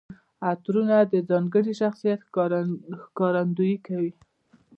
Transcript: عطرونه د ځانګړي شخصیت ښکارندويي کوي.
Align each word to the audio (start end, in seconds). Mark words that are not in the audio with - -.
عطرونه 0.49 0.97
د 1.11 1.13
ځانګړي 1.29 1.73
شخصیت 1.81 2.19
ښکارندويي 3.07 3.77
کوي. 3.87 4.11